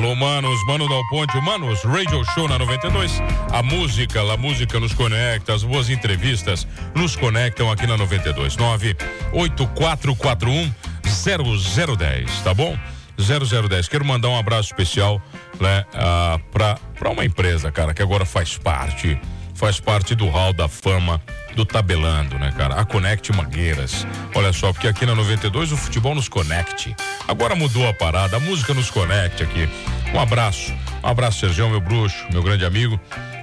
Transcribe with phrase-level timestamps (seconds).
[0.00, 3.20] Alô, manos, Mano Dal Ponte, Manos, Radio Show na 92.
[3.52, 8.56] A música, a música nos conecta, as boas entrevistas nos conectam aqui na 92.
[8.56, 10.72] 98441
[11.04, 12.78] 0010, tá bom?
[13.18, 13.88] 0010.
[13.88, 15.20] Quero mandar um abraço especial,
[15.60, 16.78] né, uh, pra
[17.10, 19.20] uma empresa, cara, que agora faz parte,
[19.54, 21.20] faz parte do hall da fama
[21.54, 22.74] do tabelando, né, cara?
[22.74, 24.06] A Connect Mangueiras.
[24.34, 26.94] Olha só, porque aqui na 92 o futebol nos conecte.
[27.26, 29.68] Agora mudou a parada, a música nos conecte aqui.
[30.14, 30.72] Um abraço,
[31.02, 32.98] um abraço, Sergião, meu bruxo, meu grande amigo,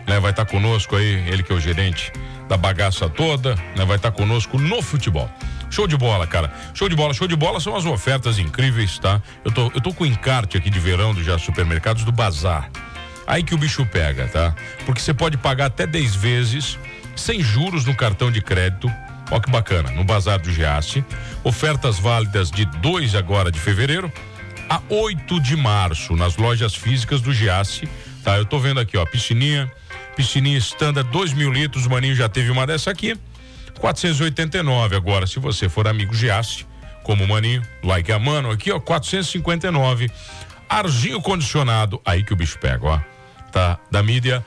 [0.07, 0.19] né?
[0.19, 2.11] Vai estar tá conosco aí, ele que é o gerente
[2.47, 3.85] da bagaça toda, né?
[3.85, 5.29] Vai estar tá conosco no futebol.
[5.69, 6.51] Show de bola, cara.
[6.73, 9.21] Show de bola, show de bola são as ofertas incríveis, tá?
[9.43, 12.69] Eu tô, eu tô com encarte aqui de verão dos já supermercados do Bazar.
[13.25, 14.55] Aí que o bicho pega, tá?
[14.85, 16.79] Porque você pode pagar até 10 vezes
[17.17, 18.91] sem juros no cartão de crédito.
[19.29, 21.03] Olha que bacana, no Bazar do Giasse.
[21.43, 24.11] Ofertas válidas de 2 agora de fevereiro
[24.69, 27.87] a 8 de março nas lojas físicas do Giasse.
[28.23, 29.71] Tá, eu tô vendo aqui, ó, piscininha,
[30.15, 33.17] piscininha standard 2 mil litros, o maninho já teve uma dessa aqui.
[33.79, 36.65] 489 agora, se você for amigo Giasse,
[37.03, 40.09] como o maninho, like a mano, aqui ó, 459.
[40.69, 42.99] Arzinho condicionado, aí que o bicho pega, ó.
[43.51, 44.43] Tá, da mídia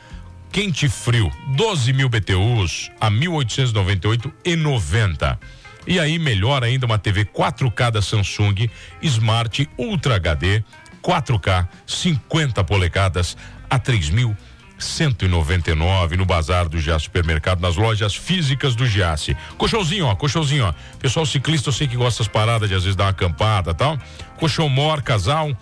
[0.53, 5.39] quente frio, 12 mil BTUs a 1.898 e 90.
[5.87, 8.69] E aí, melhor ainda, uma TV 4K da Samsung
[9.01, 10.63] Smart Ultra HD
[11.03, 13.35] 4K 50 polegadas
[13.69, 19.35] a 3.199 no bazar do Giasse Supermercado, nas lojas físicas do Giasse.
[19.57, 20.75] Colchãozinho, ó, colchãozinho, ó.
[20.99, 23.99] Pessoal ciclista, eu sei que gosta das paradas de às vezes dar uma acampada tal.
[24.37, 25.57] Colchão mor, casal,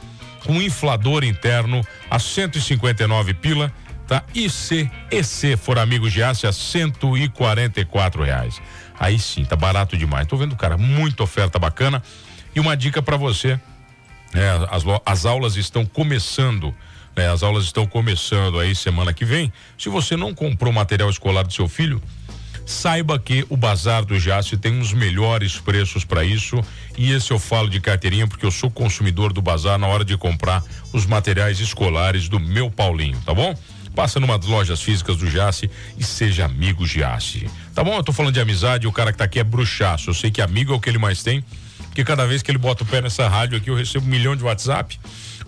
[0.44, 3.72] com inflador interno a 159 pila
[4.08, 4.24] tá?
[4.34, 8.60] E se EC for amigo de aço a 144 reais.
[8.98, 10.26] Aí sim, tá barato demais.
[10.26, 12.02] Tô vendo, cara, muita oferta bacana.
[12.56, 13.60] E uma dica para você,
[14.34, 16.74] é, as, as aulas estão começando.
[17.14, 17.28] Né?
[17.28, 19.52] As aulas estão começando aí semana que vem.
[19.76, 22.02] Se você não comprou material escolar do seu filho,
[22.64, 26.58] saiba que o Bazar do Jace tem os melhores preços para isso.
[26.96, 30.16] E esse eu falo de carteirinha porque eu sou consumidor do Bazar na hora de
[30.16, 33.54] comprar os materiais escolares do meu Paulinho, tá bom?
[33.98, 37.50] Passa numa das lojas físicas do Jace e seja amigo Jace.
[37.74, 37.96] Tá bom?
[37.96, 40.10] Eu tô falando de amizade, o cara que tá aqui é bruxaço.
[40.10, 41.44] Eu sei que amigo é o que ele mais tem,
[41.86, 44.36] porque cada vez que ele bota o pé nessa rádio aqui, eu recebo um milhão
[44.36, 45.00] de WhatsApp.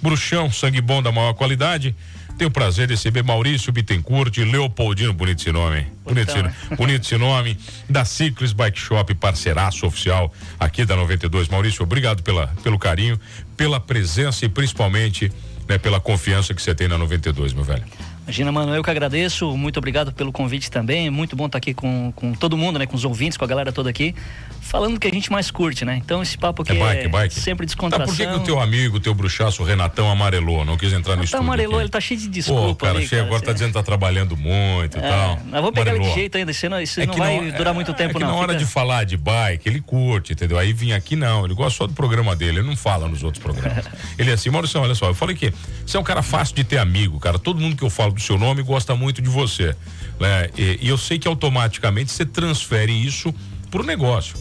[0.03, 1.95] Bruxão, sangue bom da maior qualidade.
[2.37, 5.87] Tenho o prazer de receber Maurício Bittencourt e Leopoldino, bonito esse nome.
[6.05, 7.57] Bonito, esse, bonito esse nome.
[7.89, 11.47] Da Ciclis Bike Shop, parceiraço oficial aqui da 92.
[11.47, 13.17] Maurício, obrigado pela, pelo carinho,
[13.57, 15.31] pela presença e principalmente
[15.69, 17.85] né, pela confiança que você tem na 92, meu velho.
[18.31, 22.13] Imagina, mano, eu que agradeço, muito obrigado pelo convite também, muito bom estar aqui com,
[22.15, 24.15] com todo mundo, né, com os ouvintes, com a galera toda aqui,
[24.61, 25.97] falando do que a gente mais curte, né?
[25.97, 27.35] Então esse papo aqui é, bike, é bike.
[27.35, 28.07] sempre descontração.
[28.07, 30.93] Tá, por que, que o teu amigo, o teu bruxaço, o Renatão, amarelou, não quis
[30.93, 31.45] entrar no tá estúdio?
[31.45, 31.83] amarelou, aqui.
[31.83, 34.37] ele tá cheio de desculpa Pô, cara, ali, cheio, agora tá dizendo que tá trabalhando
[34.37, 35.41] muito e é, tal.
[35.47, 36.07] Mas vou pegar amarelou.
[36.07, 38.15] ele de jeito ainda, isso não, isso é não vai não, durar muito tempo é
[38.15, 38.29] que não.
[38.29, 38.65] na hora Fica...
[38.65, 40.57] de falar de bike, ele curte, entendeu?
[40.57, 43.43] Aí vim aqui não, ele gosta só do programa dele, ele não fala nos outros
[43.43, 43.87] programas.
[44.17, 45.53] ele é assim, Maurício, olha só, eu falei que
[45.85, 48.23] você é um cara fácil de ter amigo, cara, todo mundo que eu falo do
[48.23, 49.75] seu nome gosta muito de você.
[50.21, 50.51] Né?
[50.57, 53.35] E, e eu sei que automaticamente você transfere isso
[53.71, 54.37] para o negócio.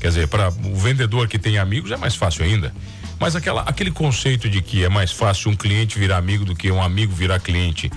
[0.00, 2.72] Quer dizer, para o vendedor que tem amigos é mais fácil ainda.
[3.18, 6.70] Mas aquela, aquele conceito de que é mais fácil um cliente virar amigo do que
[6.70, 7.90] um amigo virar cliente,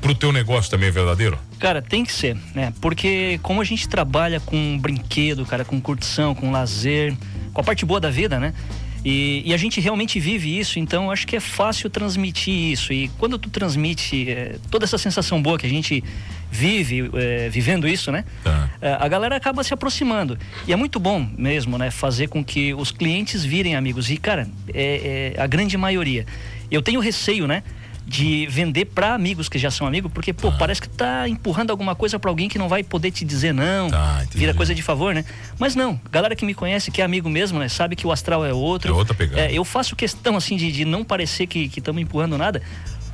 [0.00, 1.36] para o teu negócio também é verdadeiro?
[1.58, 2.72] Cara, tem que ser, né?
[2.80, 7.16] Porque como a gente trabalha com brinquedo, cara, com curtição, com lazer,
[7.52, 8.54] com a parte boa da vida, né?
[9.04, 12.92] E, e, a gente realmente vive isso, então acho que é fácil transmitir isso.
[12.92, 16.02] E quando tu transmite é, toda essa sensação boa que a gente
[16.50, 18.24] vive é, vivendo isso, né?
[18.42, 18.68] Tá.
[18.80, 20.38] É, a galera acaba se aproximando.
[20.66, 21.90] E é muito bom mesmo, né?
[21.90, 24.10] Fazer com que os clientes virem amigos.
[24.10, 26.26] E, cara, é, é a grande maioria.
[26.70, 27.62] Eu tenho receio, né?
[28.08, 30.56] De vender para amigos que já são amigos, porque, pô, ah.
[30.58, 33.90] parece que tá empurrando alguma coisa para alguém que não vai poder te dizer não,
[33.90, 35.26] tá, vira coisa de favor, né?
[35.58, 37.68] Mas não, galera que me conhece, que é amigo mesmo, né?
[37.68, 38.94] Sabe que o astral é outro.
[38.94, 39.42] É outra pegada.
[39.42, 42.62] É, eu faço questão, assim, de, de não parecer que estamos empurrando nada,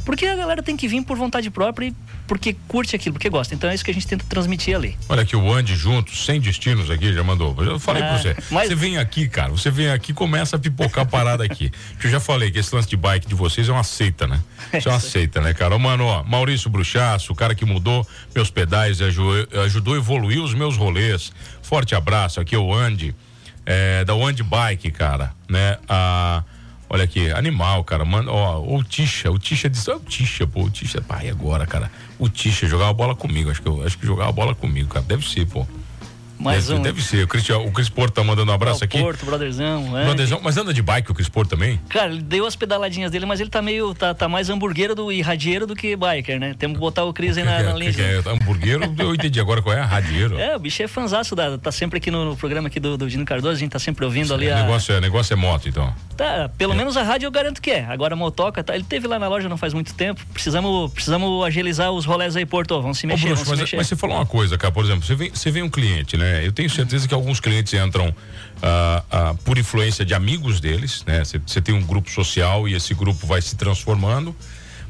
[0.05, 1.95] porque a galera tem que vir por vontade própria e
[2.27, 3.55] porque curte aquilo, porque gosta.
[3.55, 4.97] Então é isso que a gente tenta transmitir ali.
[5.09, 7.55] Olha aqui, o Andy junto, sem destinos aqui, já mandou.
[7.63, 8.37] Eu falei ah, pra você.
[8.51, 8.69] Mas...
[8.69, 11.71] Você vem aqui, cara, você vem aqui começa a pipocar a parada aqui.
[12.03, 14.41] eu já falei que esse lance de bike de vocês é uma seita, né?
[14.73, 15.79] Isso é uma seita, né, cara?
[15.79, 19.35] Mano, ó, Maurício Bruchaço, o cara que mudou meus pedais e ajudou,
[19.65, 21.33] ajudou a evoluir os meus rolês.
[21.63, 23.15] Forte abraço, aqui é o Andy,
[23.67, 25.79] é, da Andy Bike, cara, né?
[25.89, 26.45] A
[26.95, 28.05] Olha aqui, animal, cara.
[28.05, 31.67] Mano, ó, o Tisha, o Tisha disse, ó, o Tisha, pô, o Tisha, pai, agora,
[31.67, 31.91] cara.
[32.21, 35.05] O Tisha jogava bola comigo, acho que eu, acho que jogava bola comigo, cara.
[35.05, 35.67] Deve ser, pô.
[36.45, 36.83] Mais deve, um.
[36.83, 37.25] Deve ser.
[37.25, 39.01] O, Cristian, o Cris Porto tá mandando um abraço o aqui.
[39.01, 39.99] Porto, brotherzão.
[39.99, 40.05] É.
[40.05, 41.81] Brotherzão, mas anda de bike o Cris Porto também?
[41.89, 43.95] Cara, ele deu as pedaladinhas dele, mas ele tá meio.
[43.95, 46.55] tá, tá mais hamburguero do, e radieiro do que biker, né?
[46.59, 47.93] Temos que botar o Cris aí na, na linha.
[47.93, 50.39] Que é, hamburguero, eu entendi agora qual é radieiro.
[50.39, 53.09] É, o bicho é fanzaço, da, tá sempre aqui no, no programa aqui do, do
[53.09, 54.63] Dino Cardoso, a gente tá sempre ouvindo ali é, a.
[54.63, 55.95] Negócio é, negócio é moto, então.
[56.17, 56.77] Tá, pelo é.
[56.77, 57.85] menos a rádio eu garanto que é.
[57.85, 60.21] Agora a motoca, tá, ele teve lá na loja não faz muito tempo.
[60.33, 62.81] Precisamos, precisamos agilizar os rolés aí, Porto.
[62.81, 63.77] Vamos se mexer, Ô, Bruxo, vamos mas, se mexer.
[63.77, 66.34] mas você falou uma coisa, cara, por exemplo, você vem, você vem um cliente, né?
[66.43, 68.15] Eu tenho certeza que alguns clientes entram
[68.63, 71.23] ah, ah, por influência de amigos deles, né?
[71.25, 74.35] Você tem um grupo social e esse grupo vai se transformando.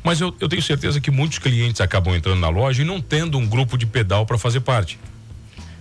[0.03, 3.39] Mas eu, eu tenho certeza que muitos clientes acabam entrando na loja e não tendo
[3.39, 4.99] um grupo de pedal para fazer parte.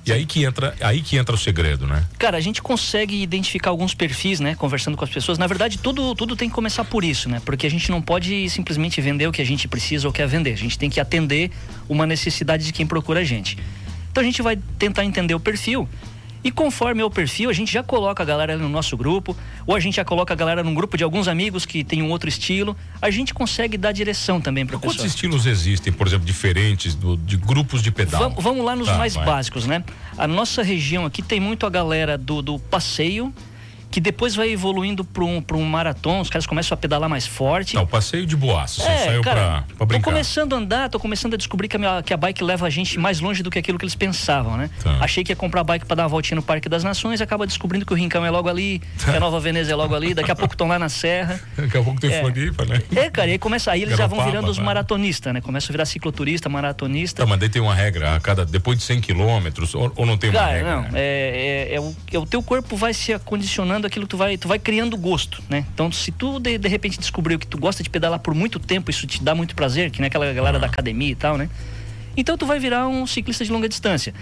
[0.06, 2.06] E aí que entra, aí que entra o segredo, né?
[2.20, 5.38] Cara, a gente consegue identificar alguns perfis, né, conversando com as pessoas.
[5.38, 7.42] Na verdade, tudo tudo tem que começar por isso, né?
[7.46, 10.52] Porque a gente não pode simplesmente vender o que a gente precisa ou quer vender.
[10.52, 11.52] A gente tem que atender
[11.88, 13.58] uma necessidade de quem procura a gente.
[14.14, 15.90] Então a gente vai tentar entender o perfil
[16.44, 19.76] e conforme é o perfil, a gente já coloca a galera no nosso grupo, ou
[19.76, 22.30] a gente já coloca a galera num grupo de alguns amigos que tem um outro
[22.30, 22.78] estilo.
[23.02, 27.38] A gente consegue dar direção também para Quantos estilos existem, por exemplo, diferentes do, de
[27.38, 28.22] grupos de pedal?
[28.22, 29.26] Vamos, vamos lá nos tá, mais vai.
[29.26, 29.84] básicos, né?
[30.16, 33.34] A nossa região aqui tem muito a galera do, do passeio,
[33.94, 37.76] que depois vai evoluindo para um, um maratona, os caras começam a pedalar mais forte.
[37.76, 40.04] Não, passeio de boaço, você é, saiu cara, pra, pra brincar.
[40.04, 42.66] Tô começando a andar, tô começando a descobrir que a, minha, que a bike leva
[42.66, 44.72] a gente mais longe do que aquilo que eles pensavam, né?
[44.84, 44.98] Tá.
[45.00, 47.86] Achei que ia comprar bike para dar uma voltinha no Parque das Nações, acaba descobrindo
[47.86, 50.36] que o Rincão é logo ali, que a Nova Veneza é logo ali, daqui a
[50.36, 51.40] pouco estão lá na Serra.
[51.56, 52.82] Daqui a pouco tem é, Floripa, né?
[52.96, 55.40] É, cara, e aí começa, aí eles já vão virando os maratonistas, né?
[55.40, 57.22] Começam a virar cicloturista, maratonista.
[57.22, 60.18] Tá, mas daí tem uma regra, a cada, depois de 100 quilômetros, ou, ou, não
[60.18, 60.76] tem cara, uma regra?
[60.76, 60.90] não, né?
[60.96, 64.38] é, é, é, o, é o teu corpo vai se acondicionando aquilo que tu vai,
[64.38, 65.66] tu vai criando gosto, né?
[65.74, 68.90] Então, se tu de, de repente descobriu que tu gosta de pedalar por muito tempo,
[68.90, 71.50] isso te dá muito prazer, que nem aquela galera da academia e tal, né?
[72.16, 74.14] Então tu vai virar um ciclista de longa distância.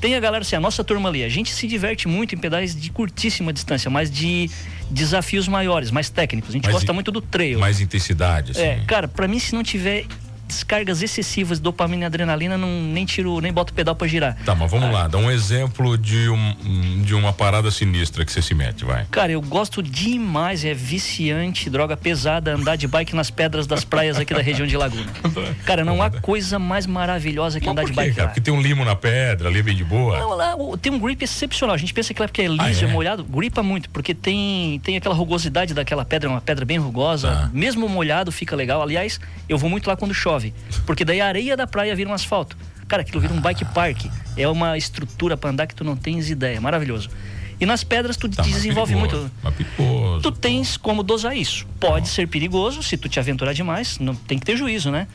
[0.00, 2.74] Tem a galera assim, a nossa turma ali, a gente se diverte muito em pedais
[2.74, 4.48] de curtíssima distância, mas de
[4.90, 6.50] desafios maiores, mais técnicos.
[6.50, 7.58] A gente mais gosta in, muito do trail.
[7.58, 8.62] Mais intensidade, assim.
[8.62, 10.06] É, cara, para mim se não tiver
[10.48, 14.36] descargas excessivas de dopamina e adrenalina, não, nem tiro, nem boto o pedal para girar.
[14.44, 14.92] Tá, mas vamos ah.
[14.92, 19.06] lá, dá um exemplo de, um, de uma parada sinistra que você se mete, vai.
[19.10, 24.18] Cara, eu gosto demais, é viciante, droga pesada, andar de bike nas pedras das praias
[24.18, 25.06] aqui da região de Laguna.
[25.64, 28.28] Cara, não há coisa mais maravilhosa que mas andar de bike cara?
[28.28, 30.18] Porque tem um limo na pedra, ali é bem de boa.
[30.18, 31.74] Não, lá tem um grip excepcional.
[31.74, 32.90] A gente pensa que lá porque é liso, ah, é?
[32.90, 32.92] é?
[32.92, 37.28] molhado, gripa muito, porque tem, tem aquela rugosidade daquela pedra, uma pedra bem rugosa.
[37.28, 37.50] Tá.
[37.52, 38.80] Mesmo molhado fica legal.
[38.82, 40.54] Aliás, eu vou muito lá quando chove chove.
[40.86, 42.56] Porque daí a areia da praia vira um asfalto.
[42.86, 44.06] Cara, aquilo vira um bike park.
[44.36, 46.60] É uma estrutura para andar que tu não tens ideia.
[46.60, 47.10] Maravilhoso.
[47.60, 49.56] E nas pedras tu tá, desenvolve perigoso, muito.
[49.56, 51.66] Perigoso, tu tens como dosar isso.
[51.80, 55.08] Pode ser perigoso se tu te aventurar demais, não tem que ter juízo, né?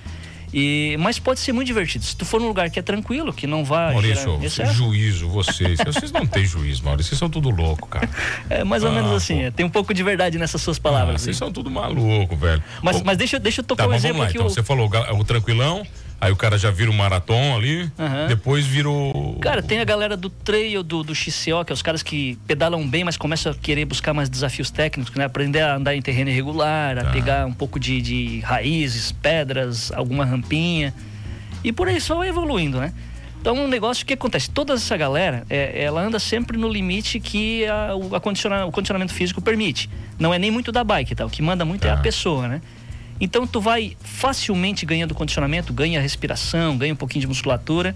[0.53, 2.05] E, mas pode ser muito divertido.
[2.05, 3.93] Se tu for num lugar que é tranquilo, que não vai.
[3.93, 4.71] Maurício, gerar...
[4.71, 5.79] juízo, vocês.
[5.83, 7.09] vocês não têm juízo, Maurício.
[7.09, 8.09] Vocês são tudo louco, cara.
[8.49, 9.43] É mais ou ah, menos assim.
[9.43, 11.21] É, tem um pouco de verdade nessas suas palavras.
[11.21, 12.63] Ah, vocês são tudo maluco, velho.
[12.81, 14.35] Mas, mas deixa, deixa eu tocar tá, um exemplo lá, aqui.
[14.35, 14.49] Então, o...
[14.49, 15.85] Você falou o tranquilão.
[16.23, 18.27] Aí o cara já vira o maratona ali, uhum.
[18.29, 19.37] depois vira o.
[19.41, 22.87] Cara, tem a galera do trail, do, do XCO, que é os caras que pedalam
[22.87, 25.25] bem, mas começam a querer buscar mais desafios técnicos, né?
[25.25, 27.11] Aprender a andar em terreno irregular, a tá.
[27.11, 30.93] pegar um pouco de, de raízes, pedras, alguma rampinha.
[31.61, 32.93] E por aí só vai evoluindo, né?
[33.41, 37.65] Então, um negócio que acontece, toda essa galera, é, ela anda sempre no limite que
[37.67, 39.89] a, o, a condiciona, o condicionamento físico permite.
[40.17, 41.25] Não é nem muito da bike, tá?
[41.25, 42.01] O que manda muito é a tá.
[42.01, 42.61] pessoa, né?
[43.19, 47.95] Então tu vai facilmente ganhando condicionamento, ganha respiração, ganha um pouquinho de musculatura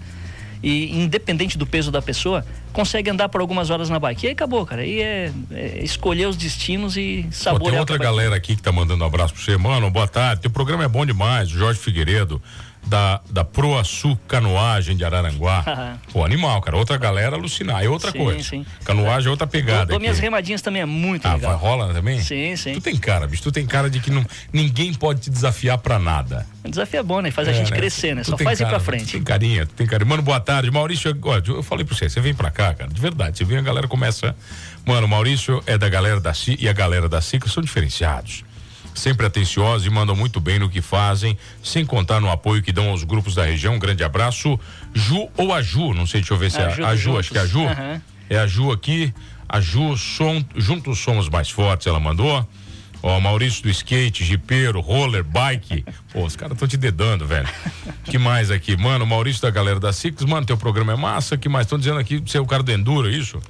[0.62, 4.24] e independente do peso da pessoa, consegue andar por algumas horas na bike.
[4.24, 4.82] E aí acabou, cara.
[4.82, 7.64] Aí é, é escolher os destinos e saborear.
[7.64, 9.56] Pô, tem outra galera aqui que tá mandando um abraço pra você.
[9.56, 10.42] Mano, boa tarde.
[10.42, 11.48] Teu programa é bom demais.
[11.48, 12.42] Jorge Figueiredo
[12.86, 15.98] da, da Proaçu Canoagem de Araranguá.
[16.12, 16.76] Pô, animal, cara.
[16.76, 17.84] Outra galera alucinar.
[17.84, 18.42] É outra sim, coisa.
[18.42, 18.66] Sim.
[18.84, 19.86] Canoagem é outra pegada.
[19.86, 21.56] Dou, minhas remadinhas também é muito ah, legal.
[21.56, 22.20] rola também?
[22.20, 22.74] Sim, sim.
[22.74, 23.42] Tu tem cara, bicho.
[23.42, 26.46] Tu tem cara de que não, ninguém pode te desafiar pra nada.
[26.64, 27.30] O desafio é bom, né?
[27.30, 27.76] Faz é, a gente né?
[27.76, 28.22] crescer, né?
[28.22, 29.06] Tu Só faz cara, ir pra frente.
[29.06, 30.08] Tu tem carinha, tu tem carinha.
[30.08, 30.70] Mano, boa tarde.
[30.70, 31.16] Maurício,
[31.46, 32.90] eu falei pra você, você vem pra cá, cara.
[32.90, 33.38] De verdade.
[33.38, 34.34] Você vem, a galera começa.
[34.86, 38.44] Mano, o Maurício é da galera da CI e a galera da CICA são diferenciados
[38.98, 42.90] sempre atenciosos e mandam muito bem no que fazem, sem contar no apoio que dão
[42.90, 43.74] aos grupos da região.
[43.74, 44.58] Um grande abraço.
[44.94, 47.30] Ju ou a Ju, não sei, deixa eu ver se é a, a Ju, acho
[47.30, 47.60] que é a Ju.
[47.60, 48.00] Uhum.
[48.28, 49.14] É a Ju aqui.
[49.48, 52.46] A Ju, som, juntos somos mais fortes, ela mandou.
[53.02, 55.84] Ó, Maurício do skate, jipeiro, roller, bike.
[56.12, 57.48] Pô, os caras estão te dedando, velho.
[58.04, 58.76] que mais aqui?
[58.76, 61.38] Mano, Maurício da galera da Six, mano, teu programa é massa.
[61.38, 61.66] que mais?
[61.66, 63.40] Estão dizendo aqui, você é o cara do Enduro, é isso?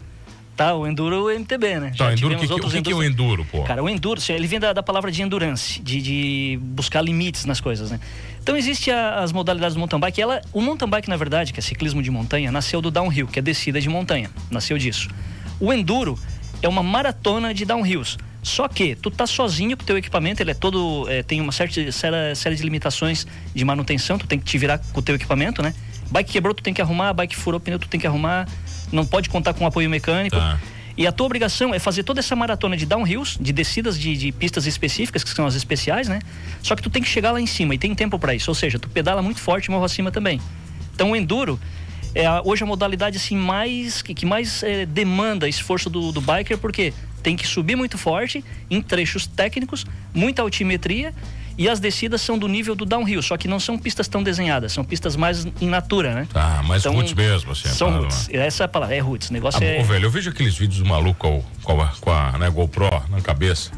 [0.58, 1.90] Tá, o Enduro o MTB, né?
[1.96, 3.62] Tá, Já enduro, que, que, o que, que é o Enduro, pô?
[3.62, 7.60] Cara, o Enduro, ele vem da, da palavra de endurance, de, de, buscar limites nas
[7.60, 8.00] coisas, né?
[8.42, 10.20] Então existe a, as modalidades do mountain bike.
[10.20, 13.38] Ela, o mountain bike, na verdade, que é ciclismo de montanha, nasceu do downhill, que
[13.38, 14.32] é descida de montanha.
[14.50, 15.08] Nasceu disso.
[15.60, 16.18] O Enduro
[16.60, 18.18] é uma maratona de downhills.
[18.42, 21.06] Só que tu tá sozinho com o teu equipamento, ele é todo.
[21.08, 24.78] É, tem uma certa série, série de limitações de manutenção, tu tem que te virar
[24.78, 25.72] com o teu equipamento, né?
[26.10, 28.48] Bike quebrou, tu tem que arrumar, bike furou pneu, tu tem que arrumar
[28.92, 30.36] não pode contar com apoio mecânico.
[30.36, 30.58] Tá.
[30.96, 34.32] E a tua obrigação é fazer toda essa maratona de downhills, de descidas de, de,
[34.32, 36.18] pistas específicas, que são as especiais, né?
[36.60, 38.50] Só que tu tem que chegar lá em cima e tem tempo para isso.
[38.50, 40.40] Ou seja, tu pedala muito forte e morro acima também.
[40.92, 41.58] Então o enduro
[42.16, 46.20] é a, hoje a modalidade assim mais que, que mais é, demanda esforço do, do
[46.20, 46.92] biker, porque
[47.22, 51.14] tem que subir muito forte em trechos técnicos, muita altimetria
[51.58, 54.72] e as descidas são do nível do downhill, só que não são pistas tão desenhadas,
[54.72, 56.28] são pistas mais in natura, né?
[56.32, 57.68] Tá, mais então, roots mesmo, assim.
[57.68, 58.28] São roots.
[58.28, 58.46] Né?
[58.46, 59.28] Essa é a palavra, é roots.
[59.28, 59.80] O negócio ah, é.
[59.80, 63.20] Ô, velho, eu vejo aqueles vídeos do maluco com, a, com a né, GoPro na
[63.20, 63.72] cabeça,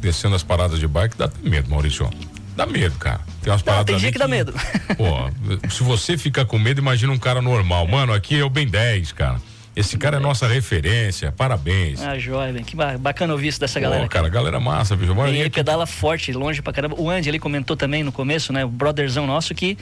[0.00, 2.08] descendo as paradas de bike, dá medo, Maurício.
[2.56, 3.20] Dá medo, cara.
[3.42, 3.86] Tem umas paradas.
[3.86, 4.54] Não, tem dia que, que dá medo.
[4.96, 7.88] Pô, se você fica com medo, imagina um cara normal.
[7.88, 9.40] Mano, aqui é o Ben 10, cara.
[9.76, 12.00] Esse cara é nossa referência, parabéns.
[12.00, 12.62] Ah, joia, bem.
[12.62, 14.04] Que bacana ouvir isso dessa galera.
[14.04, 15.12] Pô, cara, galera massa, bicho.
[15.26, 16.94] e ele pedala forte, longe pra caramba.
[16.98, 18.64] O Andy ali comentou também no começo, né?
[18.64, 19.76] O brotherzão nosso que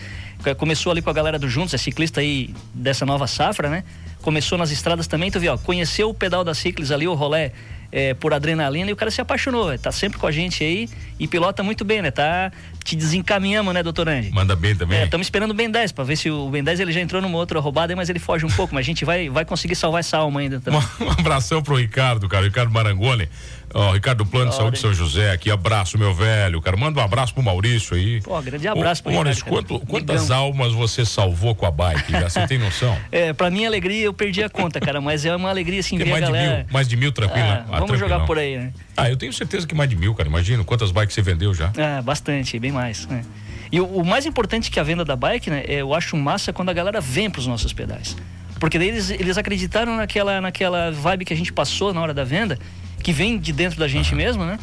[0.57, 3.85] começou ali com a galera do Juntos, é ciclista aí dessa nova safra, né?
[4.23, 7.53] Começou nas estradas também, tu viu, ó, conheceu o pedal da Ciclis ali, o rolé
[7.93, 9.79] é, por adrenalina e o cara se apaixonou.
[9.79, 12.11] Tá sempre com a gente aí e pilota muito bem, né?
[12.11, 12.51] Tá,
[12.83, 14.31] te desencaminhamos, né, doutor Andy?
[14.33, 15.05] Manda bem também.
[15.05, 17.21] Estamos é, esperando o Ben 10 para ver se o Ben 10 ele já entrou
[17.21, 20.01] numa outra roubada, mas ele foge um pouco, mas a gente vai, vai conseguir salvar
[20.01, 20.83] essa alma ainda também.
[21.03, 23.29] Um, abração pro Ricardo, cara, Ricardo Marangoni.
[23.75, 26.77] Ó, oh, Ricardo Plano de Saúde São José aqui, abraço, meu velho, cara.
[26.77, 28.21] Manda um abraço pro Maurício aí.
[28.21, 32.13] Pô, grande abraço Ô, pro Maurício, quanto, quantas almas você salvou com a bike?
[32.13, 32.97] Já você tem noção?
[33.11, 36.07] É, pra minha alegria eu perdi a conta, cara, mas é uma alegria assim ver
[36.07, 36.49] mais a galera.
[36.49, 37.47] De mil, mais de mil, tranquilo.
[37.47, 38.73] Ah, ah, vamos jogar por aí, né?
[38.97, 40.29] Ah, eu tenho certeza que mais de mil, cara.
[40.29, 41.73] Imagina quantas bikes você vendeu já.
[41.77, 43.07] Ah, bastante, bem mais.
[43.07, 43.23] Né?
[43.71, 46.53] E o, o, mais importante que a venda da bike, né, é, eu acho massa
[46.53, 48.17] quando a galera vem pros nossos pedais.
[48.59, 52.25] Porque daí eles, eles acreditaram naquela, naquela vibe que a gente passou na hora da
[52.25, 52.59] venda
[53.03, 54.17] que vem de dentro da gente uhum.
[54.17, 54.59] mesmo, né?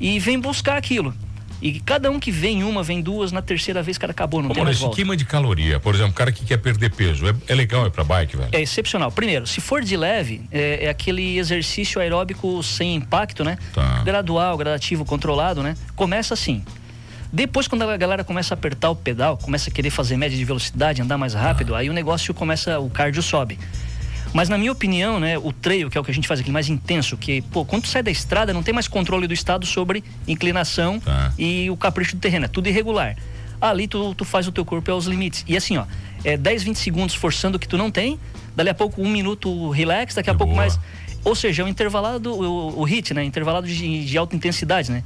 [0.00, 1.14] E vem buscar aquilo.
[1.60, 4.54] E cada um que vem uma, vem duas, na terceira vez, cara, acabou, não Ô,
[4.54, 4.96] tem mais volta.
[4.96, 8.04] queima de caloria, por exemplo, cara que quer perder peso, é, é legal é pra
[8.04, 8.50] bike, velho?
[8.52, 9.10] É excepcional.
[9.10, 13.56] Primeiro, se for de leve, é, é aquele exercício aeróbico sem impacto, né?
[13.72, 14.02] Tá.
[14.04, 15.74] Gradual, gradativo, controlado, né?
[15.94, 16.62] Começa assim.
[17.32, 20.44] Depois, quando a galera começa a apertar o pedal, começa a querer fazer média de
[20.44, 21.78] velocidade, andar mais rápido, ah.
[21.78, 23.58] aí o negócio começa, o cardio sobe.
[24.36, 26.50] Mas na minha opinião, né, o trail, que é o que a gente faz aqui
[26.50, 29.64] mais intenso, que, pô, quando tu sai da estrada, não tem mais controle do estado
[29.64, 31.32] sobre inclinação tá.
[31.38, 33.16] e o capricho do terreno, é tudo irregular.
[33.58, 35.42] Ali tu, tu faz o teu corpo aos limites.
[35.48, 35.86] E assim, ó,
[36.22, 38.20] é 10, 20 segundos forçando o que tu não tem,
[38.54, 40.66] dali a pouco um minuto relax, daqui a pouco boa.
[40.66, 40.78] mais.
[41.24, 43.24] Ou seja, é o intervalado, o, o hit, né?
[43.24, 45.02] Intervalado de, de alta intensidade, né?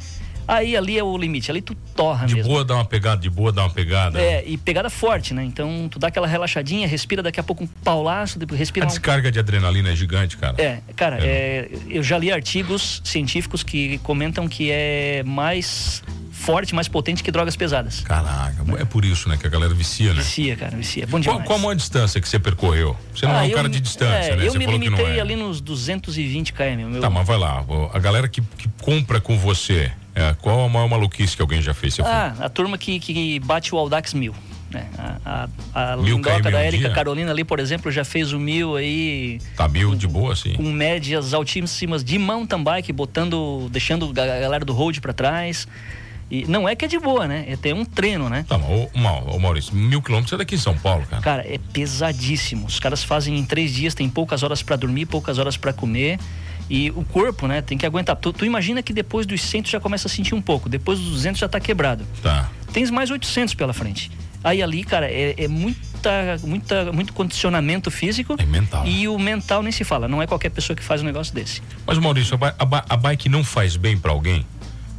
[0.50, 2.49] Aí ali é o limite, ali tu torra de mesmo.
[2.49, 4.21] De boa dá uma pegada, de boa dá uma pegada.
[4.21, 5.45] É, e pegada forte, né?
[5.45, 8.85] Então tu dá aquela relaxadinha, respira daqui a pouco um paulaço, depois respira.
[8.85, 9.30] A descarga um...
[9.30, 10.61] de adrenalina é gigante, cara.
[10.61, 11.28] É, cara, é.
[11.28, 16.02] É, eu já li artigos científicos que comentam que é mais
[16.33, 18.00] forte, mais potente que drogas pesadas.
[18.00, 20.23] Caraca, é por isso, né, que a galera vicia, né?
[20.23, 21.07] Vicia, cara, vicia.
[21.07, 21.38] Bom demais.
[21.38, 22.97] Qual, qual a maior distância que você percorreu?
[23.14, 24.47] Você não ah, é um cara de distância, é, né?
[24.47, 25.21] Eu você me limitei é.
[25.21, 26.61] ali nos 220 km.
[26.90, 27.00] Meu...
[27.00, 27.64] Tá, mas vai lá.
[27.92, 31.75] A galera que, que compra com você, é, qual a maior maluquice que alguém já
[31.75, 31.99] fez?
[32.00, 34.35] ah, a turma que, que bate o Audax mil.
[34.71, 34.87] Né?
[34.97, 39.40] A, a, a lindoca da Érica Carolina ali, por exemplo, já fez o mil aí.
[39.57, 40.55] Tá mil com, de boa, sim.
[40.55, 45.67] Com médias altíssimas de mountain bike, botando, deixando a galera do road para trás.
[46.31, 47.45] E não é que é de boa, né?
[47.49, 48.45] É ter um treino, né?
[48.49, 51.21] Tá, mas, ô, ô, Maurício, mil quilômetros é daqui em São Paulo, cara.
[51.21, 52.67] Cara, é pesadíssimo.
[52.67, 56.21] Os caras fazem em três dias, tem poucas horas para dormir, poucas horas para comer.
[56.69, 58.17] E o corpo, né, tem que aguentar.
[58.17, 61.11] Tu, tu, imagina que depois dos 100 já começa a sentir um pouco, depois dos
[61.11, 62.05] 200 já tá quebrado.
[62.23, 62.49] Tá.
[62.73, 64.11] Tens mais 800 pela frente.
[64.43, 68.37] Aí ali, cara, é, é muita, muita, muito condicionamento físico.
[68.38, 68.87] É mental.
[68.87, 70.09] E o mental nem se fala.
[70.09, 71.62] Não é qualquer pessoa que faz um negócio desse.
[71.87, 74.47] Mas, Maurício, a, a, a bike não faz bem para alguém?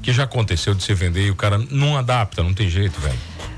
[0.02, 3.18] Que já aconteceu de você vender e o cara não adapta, não tem jeito, velho.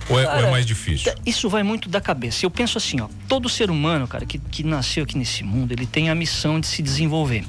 [0.09, 1.13] Ou é, cara, ou é, mais difícil?
[1.25, 2.45] Isso vai muito da cabeça.
[2.45, 5.85] Eu penso assim, ó, todo ser humano, cara, que, que nasceu aqui nesse mundo, ele
[5.85, 7.45] tem a missão de se desenvolver.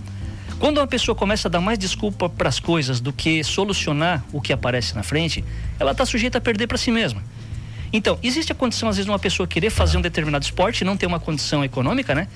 [0.64, 4.40] Quando uma pessoa começa a dar mais desculpa para as coisas do que solucionar o
[4.40, 5.44] que aparece na frente,
[5.78, 7.22] ela está sujeita a perder para si mesma.
[7.92, 10.84] Então, existe a condição, às vezes, de uma pessoa querer fazer um determinado esporte e
[10.86, 12.28] não ter uma condição econômica, né?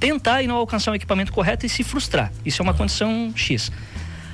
[0.00, 2.32] Tentar e não alcançar um equipamento correto e se frustrar.
[2.44, 3.70] Isso é uma condição X.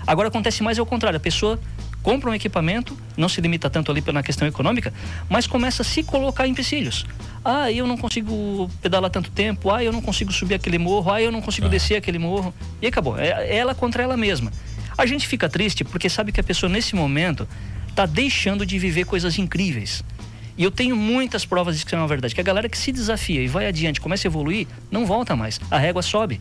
[0.07, 1.61] Agora acontece mais ao contrário, a pessoa
[2.03, 4.93] compra um equipamento, não se limita tanto ali na questão econômica,
[5.29, 7.07] mas começa a se colocar empecilhos.
[7.45, 11.23] Ah, eu não consigo pedalar tanto tempo, ah, eu não consigo subir aquele morro, ah,
[11.23, 11.71] eu não consigo ah.
[11.71, 12.53] descer aquele morro.
[12.81, 13.19] E acabou.
[13.19, 14.53] É, ela contra ela mesma.
[14.97, 17.49] A gente fica triste porque sabe que a pessoa nesse momento
[17.89, 20.05] está deixando de viver coisas incríveis.
[20.57, 22.35] E eu tenho muitas provas disso que é uma verdade.
[22.35, 25.61] Que a galera que se desafia e vai adiante, começa a evoluir, não volta mais.
[25.71, 26.41] A régua sobe.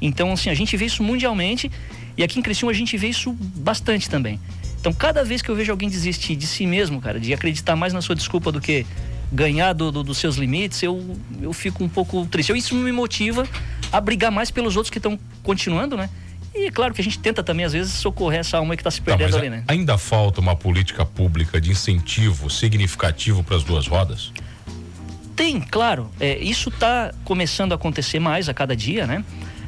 [0.00, 1.70] Então, assim, a gente vê isso mundialmente
[2.16, 4.38] e aqui em Criciúma a gente vê isso bastante também.
[4.86, 7.92] Então, cada vez que eu vejo alguém desistir de si mesmo, cara, de acreditar mais
[7.92, 8.86] na sua desculpa do que
[9.32, 12.56] ganhar do, do, dos seus limites, eu, eu fico um pouco triste.
[12.56, 13.44] Isso me motiva
[13.90, 16.08] a brigar mais pelos outros que estão continuando, né?
[16.54, 18.92] E é claro que a gente tenta também, às vezes, socorrer essa alma que está
[18.92, 19.64] se tá, perdendo tá, ali, né?
[19.66, 24.32] Ainda falta uma política pública de incentivo significativo para as duas rodas?
[25.34, 26.08] Tem, claro.
[26.20, 29.24] É, isso está começando a acontecer mais a cada dia, né?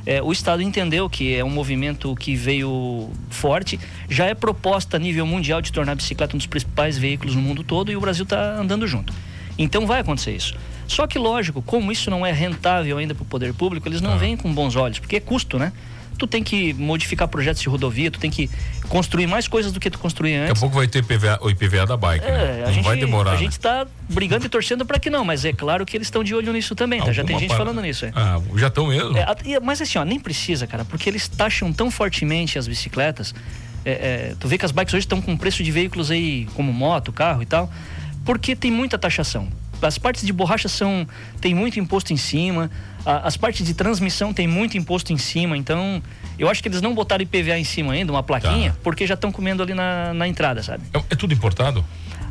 [0.09, 4.99] É, o Estado entendeu que é um movimento que veio forte, já é proposta a
[4.99, 8.01] nível mundial de tornar a bicicleta um dos principais veículos no mundo todo e o
[8.01, 9.13] Brasil está andando junto.
[9.59, 10.57] Então vai acontecer isso.
[10.87, 14.15] Só que, lógico, como isso não é rentável ainda para o poder público, eles não
[14.15, 14.17] ah.
[14.17, 15.75] vêm com bons olhos, porque é custo, né?
[16.19, 18.51] Tu tem que modificar projetos de rodovia, tu tem que
[18.89, 20.49] construir mais coisas do que tu construía antes.
[20.49, 22.31] Daqui a pouco vai ter IPVA, o IPVA da bike, né?
[22.31, 22.63] é, né?
[22.67, 23.31] Não gente, vai demorar.
[23.31, 23.41] A né?
[23.41, 26.35] gente está brigando e torcendo para que não, mas é claro que eles estão de
[26.35, 27.13] olho nisso também, tá?
[27.13, 28.05] Já tem gente falando nisso.
[28.05, 28.13] É.
[28.15, 29.17] Ah, já estão mesmo?
[29.17, 29.27] É,
[29.63, 33.35] mas assim, ó, nem precisa, cara, porque eles taxam tão fortemente as bicicletas.
[33.85, 36.73] É, é, tu vê que as bikes hoje estão com preço de veículos aí, como
[36.73, 37.71] moto, carro e tal,
[38.25, 39.49] porque tem muita taxação
[39.87, 41.07] as partes de borracha são
[41.41, 42.71] tem muito imposto em cima,
[43.09, 46.03] a, as partes de transmissão tem muito imposto em cima, então
[46.39, 48.77] eu acho que eles não botaram IPVA em cima ainda, uma plaquinha, tá.
[48.83, 50.85] porque já estão comendo ali na, na entrada, sabe?
[50.93, 51.83] É, é tudo importado?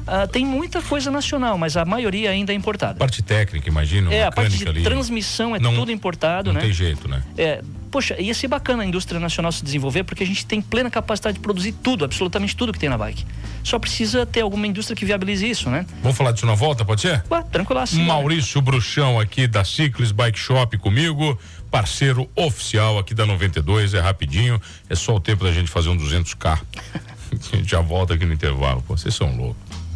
[0.07, 2.97] Uh, tem muita coisa nacional, mas a maioria ainda é importada.
[2.97, 4.11] Parte técnica, imagino.
[4.11, 4.81] É, a parte de ali.
[4.81, 6.61] transmissão é não, tudo importado, não né?
[6.61, 7.21] Não tem jeito, né?
[7.37, 7.61] É,
[7.91, 11.35] poxa, ia ser bacana a indústria nacional se desenvolver, porque a gente tem plena capacidade
[11.35, 13.25] de produzir tudo, absolutamente tudo que tem na bike.
[13.63, 15.85] Só precisa ter alguma indústria que viabilize isso, né?
[16.01, 17.21] Vamos falar disso na volta, pode ser?
[17.29, 17.99] Ué, tranquilaço.
[17.99, 21.37] Maurício Bruxão aqui da Ciclis Bike Shop comigo,
[21.69, 25.97] parceiro oficial aqui da 92, é rapidinho, é só o tempo da gente fazer um
[25.97, 26.59] 200k.
[27.53, 29.86] a gente já volta aqui no intervalo, pô, vocês são loucos.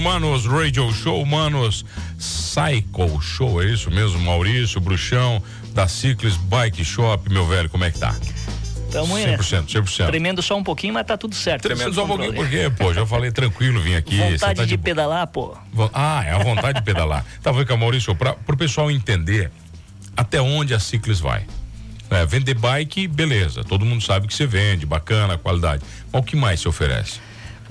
[0.00, 1.84] Manos Radio Show, Manos
[2.18, 4.20] Cycle Show, é isso mesmo?
[4.20, 5.42] Maurício, Bruxão,
[5.74, 8.14] da Ciclis Bike Shop, meu velho, como é que tá?
[8.92, 10.06] Tamo 100%, 100%.
[10.06, 11.62] Tremendo só um pouquinho, mas tá tudo certo.
[11.62, 14.18] Tremendo só um pouquinho, porque, pô, já falei tranquilo, vim aqui.
[14.18, 15.56] Vontade tá de, de, pedalar, pô.
[15.94, 17.24] Ah, é a vontade de pedalar.
[17.42, 19.50] Tá vendo, Maurício, para pro pessoal entender
[20.16, 21.44] até onde a Ciclis vai.
[22.10, 25.82] É, vender bike, beleza, todo mundo sabe que você vende, bacana, qualidade.
[26.12, 27.20] Mas o que mais se oferece?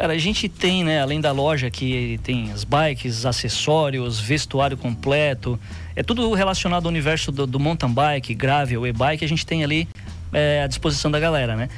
[0.02, 5.60] Cara, a gente tem, né, além da loja que tem as bikes, acessórios, vestuário completo,
[5.96, 9.88] é tudo relacionado ao universo do, do mountain bike, gravel, e-bike, a gente tem ali
[10.34, 11.70] é, à disposição da galera, né?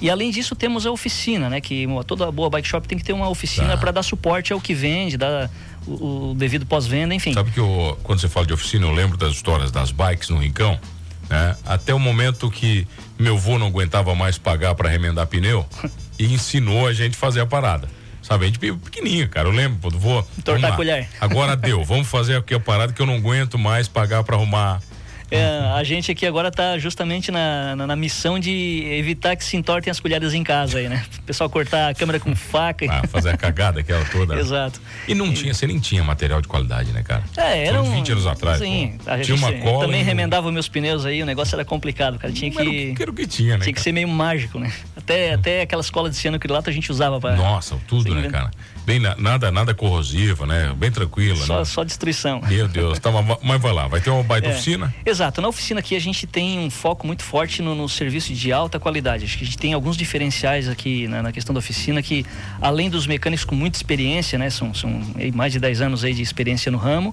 [0.00, 1.60] E além disso temos a oficina, né?
[1.60, 3.76] Que toda boa bike shop tem que ter uma oficina tá.
[3.76, 5.50] para dar suporte ao que vende, dar
[5.86, 7.34] o, o devido pós-venda, enfim.
[7.34, 10.38] Sabe que eu, quando você fala de oficina, eu lembro das histórias das bikes no
[10.38, 10.80] Rincão,
[11.28, 11.54] né?
[11.66, 12.86] Até o momento que
[13.18, 15.66] meu vô não aguentava mais pagar para remendar pneu.
[16.18, 17.88] e ensinou a gente a fazer a parada.
[18.22, 19.48] Sabe, a gente pequenininho, cara.
[19.48, 20.26] Eu lembro, vou.
[20.44, 21.08] Tortar a colher.
[21.20, 24.82] Agora deu, vamos fazer aqui a parada que eu não aguento mais pagar para arrumar
[25.30, 29.56] é, a gente aqui agora está justamente na, na, na, missão de evitar que se
[29.56, 31.04] entortem as colheres em casa aí, né?
[31.18, 32.86] O pessoal cortar a câmera com faca.
[32.88, 34.36] Ah, fazer a cagada aquela toda.
[34.38, 34.80] Exato.
[35.08, 37.24] E não tinha, você nem tinha material de qualidade, né, cara?
[37.36, 37.90] É, era um...
[37.90, 38.58] 20 anos atrás.
[38.58, 39.84] Sim, a tinha uma cola.
[39.84, 42.32] Eu também remendava meus pneus aí, o negócio era complicado, cara.
[42.32, 42.94] Tinha que.
[42.98, 43.64] Era o que, tinha, né?
[43.64, 44.72] Tinha que ser meio mágico, né?
[44.96, 47.34] Até, até aquelas colas de cianocrilato a gente usava para.
[47.34, 48.50] Nossa, tudo, né, cara?
[48.86, 50.72] Bem, nada, nada corrosiva, né?
[50.76, 51.64] Bem tranquila, só, né?
[51.64, 52.40] Só destruição.
[52.46, 53.10] Meu Deus, tá,
[53.42, 54.94] mas vai lá, vai ter uma baita é, oficina?
[55.04, 58.52] Exato, na oficina aqui a gente tem um foco muito forte no, no serviço de
[58.52, 59.24] alta qualidade.
[59.24, 62.24] Acho que a gente tem alguns diferenciais aqui na, na, questão da oficina que,
[62.62, 64.50] além dos mecânicos com muita experiência, né?
[64.50, 65.02] São, são
[65.34, 67.12] mais de 10 anos aí de experiência no ramo.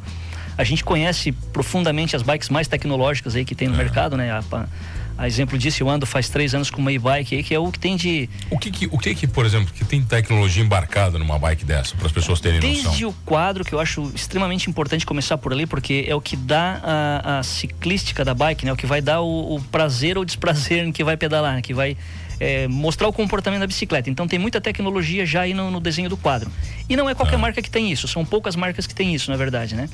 [0.56, 3.78] A gente conhece profundamente as bikes mais tecnológicas aí que tem no é.
[3.78, 4.32] mercado, né?
[4.32, 4.66] A, a
[5.22, 7.80] exemplo disso, eu ando faz três anos com uma e-bike aí, que é o que
[7.80, 8.30] tem de.
[8.50, 11.96] O que, que o que, que, por exemplo, que tem tecnologia embarcada numa bike dessa,
[11.96, 12.92] para as pessoas terem Desde noção?
[12.92, 16.36] Desde o quadro, que eu acho extremamente importante começar por ali, porque é o que
[16.36, 18.74] dá a, a ciclística da bike, né?
[18.74, 21.62] O que vai dar o, o prazer ou desprazer em que vai pedalar, né?
[21.62, 21.98] que vai
[22.40, 24.10] é, mostrar o comportamento da bicicleta.
[24.10, 26.52] Então tem muita tecnologia já aí no, no desenho do quadro.
[26.90, 27.40] E não é qualquer ah.
[27.40, 29.90] marca que tem isso, são poucas marcas que tem isso, na verdade, né?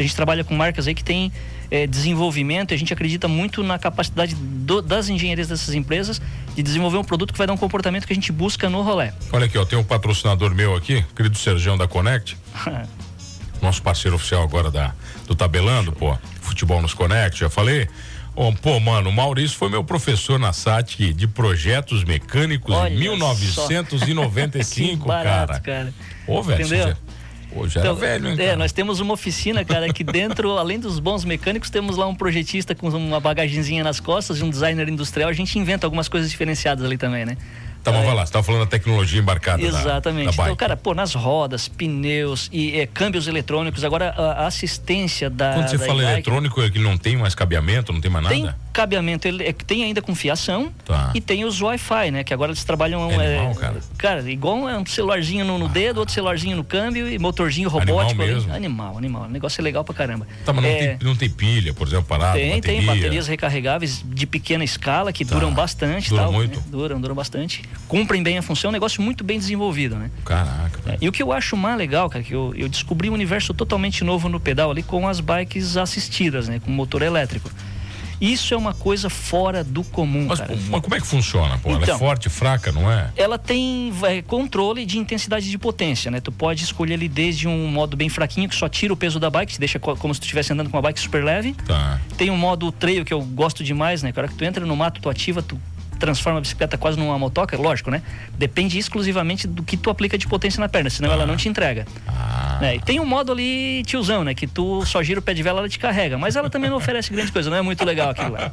[0.00, 1.30] A gente trabalha com marcas aí que tem
[1.70, 6.22] é, desenvolvimento e a gente acredita muito na capacidade do, das engenharias dessas empresas
[6.56, 9.12] de desenvolver um produto que vai dar um comportamento que a gente busca no rolê.
[9.30, 12.34] Olha aqui, ó, tem um patrocinador meu aqui, querido Sergião da Connect.
[13.60, 14.94] nosso parceiro oficial agora da,
[15.26, 17.86] do Tabelando, pô, Futebol nos Conect, já falei.
[18.34, 22.98] Oh, pô, mano, o Maurício foi meu professor na SAT de projetos mecânicos Olha em
[22.98, 25.60] 1995, barato, cara.
[25.60, 25.92] cara.
[26.26, 26.96] Ô, velho,
[27.52, 30.98] Pô, já Então, velho, hein, é, nós temos uma oficina, cara, que dentro, além dos
[30.98, 35.28] bons mecânicos, temos lá um projetista com uma bagagenzinha nas costas e um designer industrial.
[35.28, 37.36] A gente inventa algumas coisas diferenciadas ali também, né?
[37.82, 40.26] Tá, mas vai lá, você tava falando da tecnologia embarcada da- Exatamente.
[40.26, 40.56] da então, bike.
[40.58, 45.54] cara, pô, nas rodas, pneus e é, câmbios eletrônicos, agora a, assistência da.
[45.54, 48.42] Quando você da fala eletrônico, é que não tem mais cabeamento, não tem mais Tem
[48.42, 48.58] nada?
[48.72, 51.10] Cabeamento, ele, é, tem ainda com fiação Tá.
[51.14, 52.24] e tem os Wi-Fi, né?
[52.24, 53.10] Que agora eles trabalham.
[53.10, 53.76] É animal, cara.
[53.98, 58.22] cara, igual um celularzinho no, no dedo, outro celularzinho no câmbio e motorzinho Animal robótico.
[58.22, 58.34] ali.
[58.34, 58.52] mesmo.
[58.52, 59.22] Animal, animal.
[59.24, 60.26] O negócio é legal pra caramba.
[60.44, 62.78] Tá, mas não, É, tem, não tem pilha, por exemplo, parada, tem, bateria.
[62.78, 65.34] tem baterias recarregáveis de pequena escala que Tá.
[65.34, 66.08] duram bastante.
[66.10, 66.58] Duram tal, muito?
[66.58, 66.64] né?
[66.70, 67.62] Duram, duram bastante.
[67.88, 70.10] Cumprem bem a função, é um negócio muito bem desenvolvido, né?
[70.24, 70.96] Caraca.
[71.00, 74.04] E o que eu acho mais legal, cara, que eu, eu descobri um universo totalmente
[74.04, 76.60] novo no pedal ali com as bikes assistidas, né?
[76.64, 77.50] Com motor elétrico.
[78.20, 80.54] Isso é uma coisa fora do comum, Mas, cara.
[80.68, 81.70] mas como é que funciona, pô?
[81.70, 81.98] Ela é Então.
[81.98, 83.10] forte, fraca, não é?
[83.16, 86.20] Ela tem vai, controle de intensidade de potência, né?
[86.20, 89.30] Tu pode escolher ali desde um modo bem fraquinho, que só tira o peso da
[89.30, 91.54] bike, te deixa co- como se tu estivesse andando com uma bike super leve.
[91.66, 91.98] Tá.
[92.18, 94.12] Tem um modo trail que eu gosto demais, né?
[94.12, 95.58] Que a hora que tu entra no mato, tu ativa, tu
[96.00, 98.02] transforma a bicicleta quase numa motoca, lógico, né?
[98.36, 101.14] Depende exclusivamente do que tu aplica de potência na perna, senão Tá.
[101.14, 101.86] ela não te entrega.
[102.08, 102.76] Ah, né?
[102.76, 104.34] E tem um modo ali tiozão, né?
[104.34, 106.16] Que tu só gira o pé de vela, ela te carrega.
[106.18, 108.50] Mas ela também não oferece grande coisa, não é muito legal aquilo lá.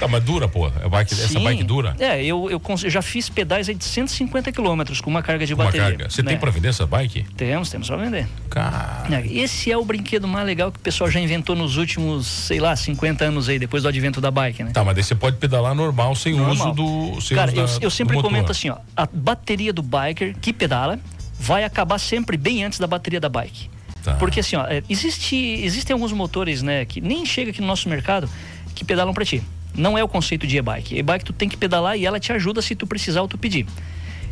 [0.00, 0.66] tá, mas dura, pô.
[0.66, 1.94] A bike, essa bike dura?
[1.98, 5.54] É, eu, eu, eu já fiz pedais aí de 150 quilômetros com uma carga de
[5.54, 5.86] Uma bateria.
[5.88, 6.10] carga.
[6.10, 6.30] Você né?
[6.30, 7.24] tem pra vender essa bike?
[7.36, 8.26] Temos, temos pra vender.
[8.50, 9.04] Cara.
[9.10, 12.58] É, Esse é o brinquedo mais legal que o pessoal já inventou nos últimos, sei
[12.60, 14.70] lá, 50 anos aí, depois do advento da bike, né?
[14.72, 16.47] Tá, mas daí você pode pedalar normal, sem Normal.
[16.52, 17.20] Uso do.
[17.20, 20.52] Sem Cara, uso eu, da- eu sempre comento assim, ó, a bateria do biker que
[20.52, 20.98] pedala
[21.38, 23.70] vai acabar sempre bem antes da bateria da bike.
[24.02, 24.14] Tá.
[24.14, 27.88] Porque assim, ó, é, existe, existem alguns motores, né, que nem chega aqui no nosso
[27.88, 28.28] mercado,
[28.74, 29.42] que pedalam para ti.
[29.74, 30.96] Não é o conceito de e-bike.
[30.96, 33.66] E-bike tu tem que pedalar e ela te ajuda se tu precisar ou tu pedir.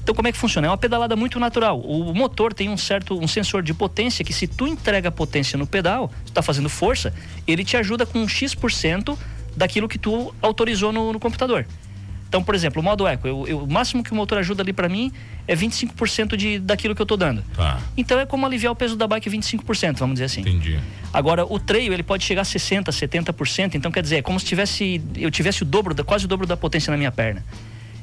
[0.02, 0.68] Então como é que funciona?
[0.68, 1.80] É uma pedalada muito natural.
[1.80, 5.66] O motor tem um certo um sensor de potência que se tu entrega potência no
[5.66, 7.12] pedal, tu tá fazendo força,
[7.46, 9.16] ele te ajuda com um X%
[9.56, 11.66] daquilo que tu autorizou no, no computador.
[12.36, 14.70] Então, por exemplo, o modo eco, eu, eu- o máximo que o motor ajuda ali
[14.70, 15.10] para mim
[15.48, 17.42] é 25% de, daquilo que eu tô dando.
[17.56, 20.42] Tá, Então é como aliviar o peso da bike 25%, vamos dizer assim.
[20.42, 20.78] entendi.
[21.14, 23.74] Agora, o trail, ele pode chegar a 60%, 70%.
[23.74, 26.58] Então, quer dizer, é como se tivesse, eu tivesse o dobro, quase o dobro da
[26.58, 27.42] potência na minha perna.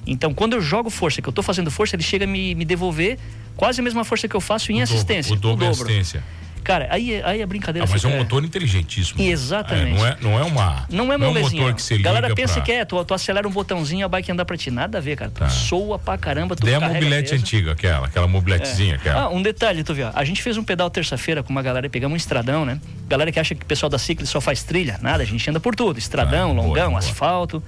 [0.08, 2.66] Então, quando eu jogo força, que eu tô fazendo força, ele chega a me, me
[2.66, 3.20] devolver
[3.56, 5.36] quase a mesma força que eu faço em O assistência.
[5.36, 6.24] dobro, o dobro é assistência.
[6.64, 9.22] Cara, aí, aí a brincadeira Ah, mas é um fica- motor inteligentíssimo.
[9.22, 9.96] Exatamente.
[9.96, 10.86] É, não, é, não é uma.
[10.90, 11.62] Não é um molezinha.
[11.62, 12.62] motor que você liga Galera pensa pra...
[12.64, 14.72] que é, tu, tu acelera um botãozinho a bike anda pra ti.
[14.72, 15.30] Nada a ver, cara.
[15.32, 15.50] Tu Tá.
[15.50, 19.22] soa pra caramba, tu Daí é a mobilete antiga, aquela, aquela mobiletezinha, aquela.
[19.24, 20.08] Ah, um detalhe, tu viu?
[20.14, 22.80] A gente fez um pedal terça-feira com uma galera, pegamos um estradão, né?
[23.08, 25.60] Galera que acha que o pessoal da Ciclis só faz trilha, nada, a gente anda
[25.60, 26.00] por tudo.
[26.00, 27.00] Estradão, Ah, boa, longão, boa.
[27.00, 27.62] asfalto.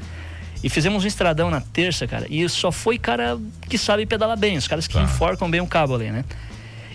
[0.64, 2.26] E fizemos um estradão na terça, cara.
[2.30, 3.38] E só foi cara
[3.70, 5.02] que sabe pedalar bem, os caras que Tá.
[5.04, 6.26] enforcam bem o cabo ali, né?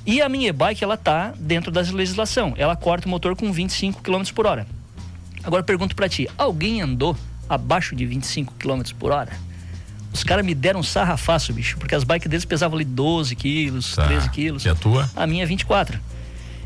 [0.06, 2.54] E a minha e-bike, ela tá dentro da legislação.
[2.56, 4.66] Ela corta o motor com 25 km por hora.
[5.44, 7.16] Agora eu pergunto pra ti, alguém andou
[7.48, 9.32] abaixo de 25 km por hora?
[10.12, 13.94] Os caras me deram um sarrafaço, bicho, porque as bikes deles pesavam ali 12 quilos,
[13.94, 14.06] Tá.
[14.06, 14.64] 13 quilos.
[14.64, 15.08] E a tua?
[15.14, 15.98] A minha é 24.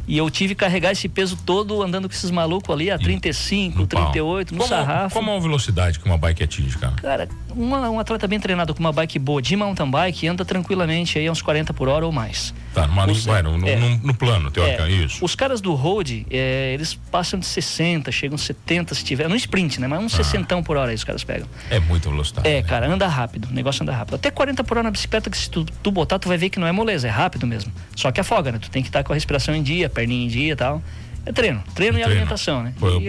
[0.07, 3.79] E eu tive que carregar esse peso todo andando com esses malucos ali a 35,
[3.81, 4.03] No pau.
[4.13, 5.15] 38, no como, sarrafo.
[5.15, 6.95] Como é a velocidade que uma bike atinge, cara?
[6.97, 11.19] Cara, uma- um atleta bem treinado com uma bike boa de mountain bike anda tranquilamente
[11.19, 12.53] aí a uns 40 por hora ou mais.
[12.75, 13.77] Tá, numa, Os- vai, no, é.
[13.77, 15.25] no- no plano, teórica, É, isso.
[15.25, 19.29] Os caras do road, é, eles passam de 60, chegam 70 se tiver.
[19.29, 19.87] No sprint, né?
[19.87, 21.47] Mas uns 60 por hora aí os caras pegam.
[21.71, 22.47] É muita velocidade.
[22.49, 22.69] É, né?
[22.69, 23.49] cara, anda rápido.
[23.49, 24.15] O negócio anda rápido.
[24.17, 26.59] Até 40 por hora na bicicleta, que se tu, tu botar, tu vai ver que
[26.59, 27.73] não é moleza, é rápido mesmo.
[27.97, 28.59] Só que afoga, né?
[28.59, 30.83] Tu tem que estar com a respiração em dia, perninha em dia e tal.
[31.25, 31.63] É treino.
[31.75, 32.11] Treino e Treino.
[32.21, 32.75] alimentação, né?
[32.79, 33.01] Pô, eu,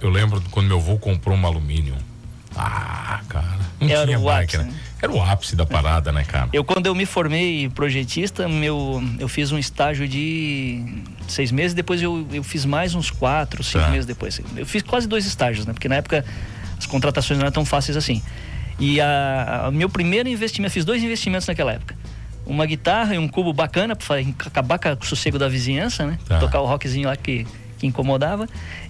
[0.00, 1.94] eu lembro quando meu avô comprou um alumínio.
[2.56, 3.64] Ah, cara.
[3.80, 4.72] Não Era tinha o bike, ápice, né?
[4.72, 4.80] né?
[5.02, 6.48] Era o ápice da parada, né, cara?
[6.52, 10.84] Eu, quando eu me formei projetista, meu, eu fiz um estágio de
[11.26, 13.90] seis meses, depois eu, eu fiz mais uns quatro, cinco Tá.
[13.90, 14.40] meses depois.
[14.56, 15.72] Eu fiz quase dois estágios, né?
[15.72, 16.24] Porque na época
[16.78, 18.22] as contratações não eram tão fáceis assim.
[18.78, 21.96] E a, a- meu primeiro investimento, fiz dois investimentos naquela época.
[22.46, 26.18] Uma guitarra e um cubo bacana para acabar com o sossego da vizinhança, né?
[26.26, 26.38] Tá.
[26.38, 27.46] Tocar o rockzinho lá que,
[27.78, 28.46] que incomodava.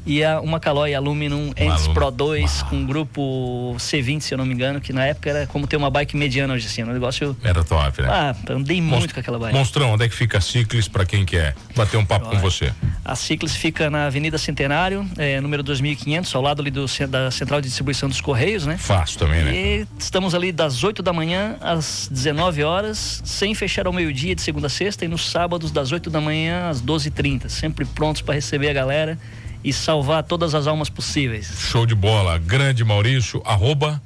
[0.06, 2.64] E a, uma Caloi Aluminum Ends Pro 2 ah.
[2.66, 5.90] com grupo C20, se eu não me engano, que na época era como ter uma
[5.90, 7.36] bike mediana hoje assim, um negócio...
[7.42, 8.08] Era top, né?
[8.10, 9.56] Ah, andei Monst muito com aquela bike.
[9.56, 12.42] Monstrão, onde é que fica a Ciclis para quem quer bater um papo Olha, com
[12.42, 12.72] você?
[13.04, 17.60] A Ciclis fica na Avenida Centenário, é, número 2500, ao lado ali do, da Central
[17.60, 18.76] de Distribuição dos Correios, né?
[18.76, 19.54] Fácil também, né?
[19.54, 24.42] E estamos ali das 8 da manhã às 19 horas, sem fechar ao meio-dia de
[24.42, 28.34] segunda a sexta e nos sábados das 8 da manhã às 12h30, sempre prontos para
[28.34, 29.18] receber a galera
[29.64, 31.50] e salvar todas as almas possíveis.
[31.58, 32.38] Show de bola.
[32.38, 34.00] Grande Maurício, arroba.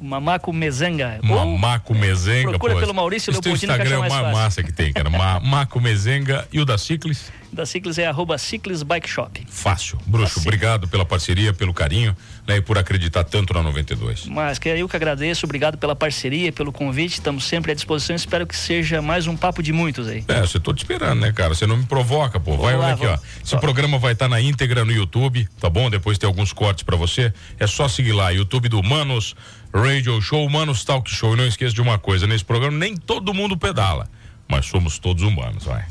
[0.00, 1.18] Mamaco Mezenga.
[1.22, 2.50] Mamaco Mezenga.
[2.50, 5.08] Procura pô, pelo Maurício Leopoldino Instagram é mais massa que tem, cara.
[5.08, 7.32] Mamaco Mezenga e o da Ciclis?
[7.54, 9.46] Da Ciclis é arroba Ciclis Bike Shop.
[9.48, 9.98] Fácil.
[10.06, 10.48] Bruxo, assim.
[10.48, 14.26] obrigado pela parceria, pelo carinho né, e por acreditar tanto na 92.
[14.26, 18.14] Mas que eu que agradeço, obrigado pela parceria, pelo convite, estamos sempre à disposição.
[18.14, 20.24] Espero que seja mais um papo de muitos aí.
[20.28, 21.54] É, você tô te esperando, né, cara?
[21.54, 22.56] Você não me provoca, pô.
[22.56, 23.18] Vai lá, aqui, ó.
[23.44, 25.88] Esse programa vai estar tá na íntegra no YouTube, tá bom?
[25.88, 27.32] Depois tem alguns cortes para você.
[27.58, 29.34] É só seguir lá, YouTube do Manos
[29.72, 31.34] Radio Show, Manos Talk Show.
[31.34, 34.08] E não esqueça de uma coisa, nesse programa nem todo mundo pedala,
[34.48, 35.84] mas somos todos humanos, vai.